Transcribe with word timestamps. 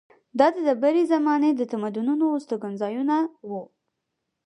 دا 0.39 0.47
د 0.53 0.55
ډبرې 0.65 1.03
زمانې 1.13 1.49
د 1.55 1.61
تمدنونو 1.71 2.25
استوګنځایونه 2.37 3.15
وو. 3.49 3.63